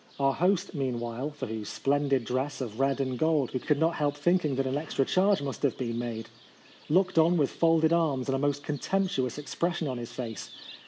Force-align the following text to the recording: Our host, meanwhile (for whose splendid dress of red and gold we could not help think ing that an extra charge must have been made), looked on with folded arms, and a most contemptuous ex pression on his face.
Our 0.19 0.33
host, 0.33 0.73
meanwhile 0.73 1.29
(for 1.29 1.45
whose 1.45 1.69
splendid 1.69 2.25
dress 2.25 2.59
of 2.59 2.79
red 2.79 2.99
and 2.99 3.19
gold 3.19 3.53
we 3.53 3.59
could 3.59 3.77
not 3.77 3.93
help 3.97 4.17
think 4.17 4.43
ing 4.43 4.55
that 4.55 4.65
an 4.65 4.75
extra 4.75 5.05
charge 5.05 5.43
must 5.43 5.61
have 5.61 5.77
been 5.77 5.99
made), 5.99 6.27
looked 6.89 7.19
on 7.19 7.37
with 7.37 7.51
folded 7.51 7.93
arms, 7.93 8.27
and 8.27 8.35
a 8.35 8.39
most 8.39 8.63
contemptuous 8.63 9.37
ex 9.37 9.53
pression 9.53 9.87
on 9.87 9.99
his 9.99 10.11
face. 10.11 10.49